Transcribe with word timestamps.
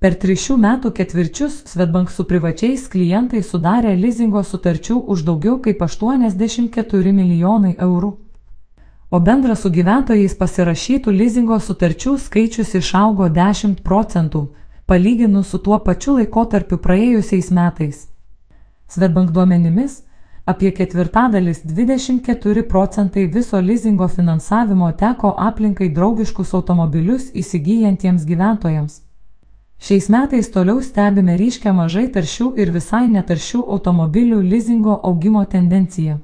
Per 0.00 0.14
tris 0.16 0.40
šių 0.40 0.54
metų 0.56 0.90
ketvirčius 0.96 1.58
Svetbank 1.68 2.08
su 2.08 2.24
privačiais 2.24 2.86
klientais 2.88 3.50
sudarė 3.52 3.90
lizingo 4.00 4.40
sutarčių 4.40 4.94
už 5.12 5.24
daugiau 5.26 5.58
kaip 5.60 5.82
84 5.84 7.12
milijonai 7.12 7.74
eurų. 7.86 8.08
O 9.10 9.20
bendras 9.26 9.60
su 9.60 9.70
gyventojais 9.74 10.36
pasirašytų 10.40 11.12
lizingo 11.12 11.58
sutarčių 11.60 12.14
skaičius 12.16 12.72
išaugo 12.80 13.28
10 13.28 13.82
procentų, 13.84 14.42
palyginus 14.88 15.52
su 15.52 15.60
tuo 15.60 15.76
pačiu 15.90 16.16
laikotarpiu 16.16 16.80
praėjusiais 16.80 17.52
metais. 17.52 18.00
Svetbank 18.88 19.36
duomenimis, 19.36 20.00
apie 20.46 20.72
ketvirtadalis 20.80 21.60
24 21.74 22.64
procentai 22.72 23.26
viso 23.36 23.60
lizingo 23.60 24.08
finansavimo 24.08 24.90
teko 25.04 25.36
aplinkai 25.50 25.92
draugiškus 25.92 26.56
automobilius 26.56 27.28
įsigijantiems 27.44 28.24
gyventojams. 28.24 29.02
Šiais 29.80 30.08
metais 30.12 30.50
toliau 30.52 30.82
stebime 30.84 31.38
ryškę 31.40 31.72
mažai 31.72 32.10
taršių 32.12 32.50
ir 32.60 32.68
visai 32.74 33.06
netaršių 33.08 33.62
automobilių 33.76 34.40
lizingo 34.44 34.96
augimo 35.10 35.44
tendenciją. 35.54 36.18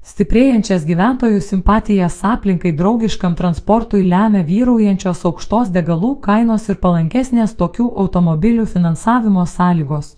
Stiprėjančias 0.00 0.86
gyventojų 0.88 1.42
simpatijas 1.44 2.16
aplinkai 2.24 2.72
draugiškam 2.78 3.34
transportui 3.36 4.00
lemia 4.08 4.40
vyraujančios 4.48 5.26
aukštos 5.28 5.68
degalų 5.74 6.14
kainos 6.24 6.70
ir 6.72 6.80
palankesnės 6.80 7.52
tokių 7.60 7.90
automobilių 8.04 8.64
finansavimo 8.64 9.44
sąlygos. 9.44 10.14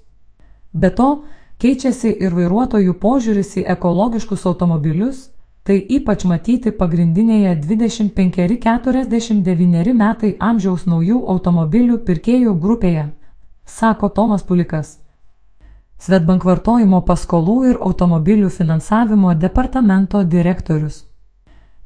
Be 0.72 0.94
to, 0.94 1.10
keičiasi 1.58 2.14
ir 2.14 2.38
vairuotojų 2.38 2.94
požiūris 3.02 3.56
į 3.58 3.66
ekologiškus 3.74 4.46
automobilius, 4.46 5.32
Tai 5.62 5.78
ypač 5.78 6.26
matyti 6.26 6.74
pagrindinėje 6.74 7.54
25-49 7.62 9.94
metai 9.94 10.34
amžiaus 10.42 10.90
naujų 10.90 11.22
automobilių 11.34 11.98
pirkėjų 12.08 12.54
grupėje, 12.64 13.04
sako 13.64 14.08
Tomas 14.16 14.42
Pulikas. 14.48 14.88
Svetbank 16.02 16.42
vartojimo 16.42 16.98
paskolų 17.06 17.70
ir 17.70 17.78
automobilių 17.78 18.50
finansavimo 18.50 19.30
departamento 19.38 20.26
direktorius. 20.26 21.06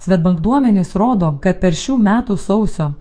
Svetbank 0.00 0.40
duomenys 0.40 0.96
rodo, 0.96 1.36
kad 1.42 1.60
per 1.60 1.76
šių 1.76 1.98
metų 2.00 2.36
sausio, 2.40 2.96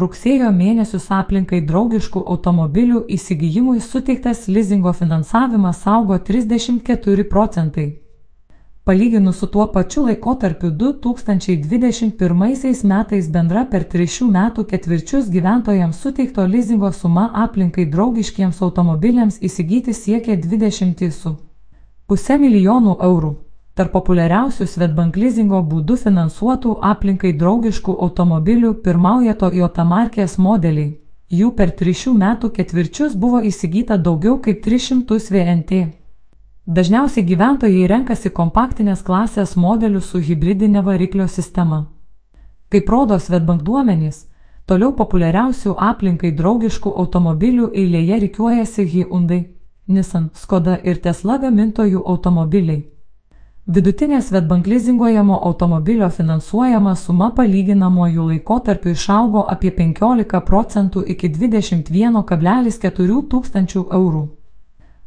rugsėjo 0.00 0.48
mėnesius 0.56 1.12
aplinkai 1.12 1.60
draugiškų 1.68 2.24
automobilių 2.24 3.04
įsigijimui 3.12 3.76
suteiktas 3.84 4.48
lizingo 4.48 4.96
finansavimas 4.96 5.84
augo 5.84 6.16
34 6.16 7.28
procentai. 7.28 8.03
Palyginus 8.84 9.38
su 9.38 9.46
tuo 9.46 9.72
pačiu 9.72 10.04
laikotarpiu 10.04 10.70
2021 10.70 12.84
metais 12.84 13.28
bendra 13.32 13.64
per 13.70 13.84
trišių 13.92 14.26
metų 14.34 14.64
ketvirčius 14.72 15.30
gyventojams 15.32 16.00
suteikto 16.04 16.44
lizingo 16.44 16.90
suma 16.92 17.30
aplinkai 17.44 17.86
draugiškiems 17.94 18.58
automobiliams 18.66 19.38
įsigyti 19.40 19.92
siekia 19.96 20.36
20,5 20.36 22.38
milijonų 22.44 22.92
eurų. 23.08 23.32
Tarp 23.74 23.90
populiariausių 23.96 24.64
Svetbank 24.68 25.16
lizingo 25.16 25.64
būdų 25.72 25.96
finansuotų 26.04 26.70
aplinkai 26.92 27.32
draugiškų 27.40 27.92
automobilių 28.04 28.70
pirmauja 28.84 29.34
Toyota 29.34 29.84
markės 29.96 30.36
modeliai. 30.36 31.00
Jų 31.32 31.56
per 31.56 31.72
trišių 31.72 32.12
metų 32.20 32.52
ketvirčius 32.52 33.16
buvo 33.16 33.40
įsigyta 33.40 33.96
daugiau 33.96 34.36
kaip 34.44 34.60
300 34.68 35.24
VNT. 35.32 36.03
Dažniausiai 36.64 37.26
gyventojai 37.28 37.84
renkasi 37.90 38.30
kompaktinės 38.32 39.02
klasės 39.04 39.50
modelius 39.54 40.06
su 40.08 40.16
hybridinė 40.24 40.80
variklio 40.82 41.26
sistema. 41.28 41.82
Kaip 42.72 42.88
rodo 42.88 43.18
Svetbank 43.20 43.60
duomenys, 43.66 44.22
toliau 44.64 44.94
populiariausių 44.96 45.74
aplinkai 45.76 46.30
draugiškų 46.32 46.88
automobilių 47.02 47.66
eilėje 47.68 48.20
rikiuojasi 48.22 48.86
Hyundai, 48.94 49.42
Nissan, 49.88 50.30
Skoda 50.32 50.78
ir 50.82 51.02
Tesla 51.04 51.36
gamintojų 51.42 52.00
automobiliai. 52.00 52.86
Vidutinė 53.68 54.22
Svetbank 54.22 54.64
lizinguojamo 54.66 55.36
automobilio 55.44 56.08
finansuojama 56.08 56.94
suma 56.96 57.28
palyginamojų 57.36 58.30
laikotarpių 58.30 58.96
išaugo 58.96 59.44
apie 59.52 59.68
15 59.82 60.40
procentų 60.48 61.04
iki 61.12 61.28
21,4 61.28 63.20
tūkstančių 63.28 63.84
eurų. 64.00 64.24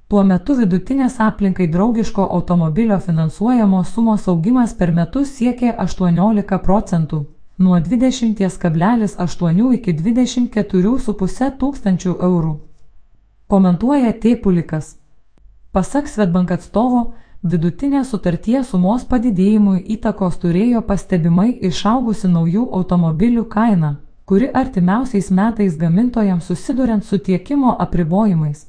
Tuo 0.08 0.22
metu 0.24 0.54
vidutinės 0.56 1.18
aplinkai 1.20 1.66
draugiško 1.68 2.26
automobilio 2.36 2.96
finansuojamos 3.06 3.90
sumos 3.92 4.28
augimas 4.32 4.74
per 4.82 4.94
metus 5.00 5.34
siekė 5.36 5.74
18 5.84 6.60
procentų- 6.68 7.18
nuo 7.66 7.80
20,8 7.88 9.74
iki 9.78 9.94
24,5 9.98 11.50
tūkstančių 11.64 12.14
eurų. 12.28 12.54
Komentuoja 13.48 14.14
Tėpulikas. 14.14 14.96
Pasak 15.74 16.08
Svetbank 16.08 16.56
atstovo, 16.56 17.04
vidutinė 17.44 18.06
sutarties 18.06 18.72
sumos 18.72 19.04
padidėjimui 19.04 19.84
įtakos 19.98 20.40
turėjo 20.40 20.86
pastebimai 20.88 21.50
išaugusi 21.72 22.32
naujų 22.32 22.64
automobilių 22.80 23.46
kaina, 23.50 23.92
kuri 24.26 24.48
artimiausiais 24.64 25.30
metais 25.32 25.78
gamintojams 25.78 26.46
susiduriant 26.46 27.04
su 27.04 27.18
tiekimo 27.18 27.76
apribojimais 27.78 28.68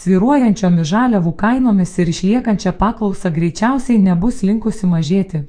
sviruojančiomis 0.00 0.88
žaliavų 0.94 1.32
kainomis 1.42 1.90
ir 2.00 2.10
išliekančia 2.14 2.72
paklausa 2.82 3.32
greičiausiai 3.38 4.00
nebus 4.08 4.42
linkusi 4.50 4.88
mažėti 4.96 5.42